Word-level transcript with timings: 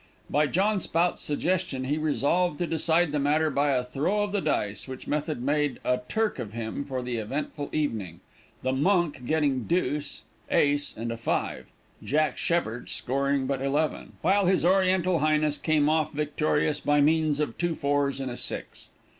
By 0.31 0.47
John 0.47 0.79
Spout's 0.79 1.21
suggestion 1.21 1.83
he 1.83 1.99
resolved 1.99 2.57
to 2.57 2.65
decide 2.65 3.11
the 3.11 3.19
matter 3.19 3.51
by 3.51 3.69
a 3.69 3.83
throw 3.83 4.23
of 4.23 4.31
the 4.31 4.41
dice, 4.41 4.87
which 4.87 5.05
method 5.05 5.43
made 5.43 5.79
a 5.85 5.99
"Turk" 6.09 6.39
of 6.39 6.53
him 6.53 6.83
for 6.85 7.03
the 7.03 7.17
eventful 7.17 7.69
evening, 7.71 8.19
the 8.63 8.71
"Monk" 8.73 9.27
getting 9.27 9.65
deuce, 9.65 10.23
ace, 10.49 10.97
and 10.97 11.11
a 11.11 11.17
five, 11.17 11.67
"Jack 12.03 12.39
Sheppard" 12.39 12.89
scoring 12.89 13.45
but 13.45 13.61
eleven, 13.61 14.13
while 14.23 14.47
his 14.47 14.65
oriental 14.65 15.19
highness 15.19 15.59
came 15.59 15.87
off 15.87 16.11
victorious, 16.13 16.79
by 16.79 16.99
means 16.99 17.39
of 17.39 17.55
two 17.59 17.75
fours 17.75 18.19
and 18.19 18.31
a 18.31 18.37
six. 18.37 18.89